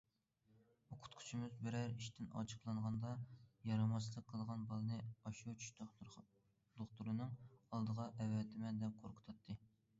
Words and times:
ئوقۇتقۇچىمىز 0.93 1.51
بىرەر 1.67 1.91
ئىشتىن 1.97 2.31
ئاچچىقلانغاندا، 2.39 3.11
يارىماسلىق 3.73 4.27
قىلغان 4.33 4.65
بالىنى 4.73 4.99
ئاشۇ 5.11 5.55
چىش 5.61 5.71
دوختۇرىنىڭ 5.83 7.39
ئالدىغا 7.53 8.13
ئەۋەتىمەن، 8.17 8.85
دەپ 8.87 9.01
قورقۇتاتتى. 9.05 9.63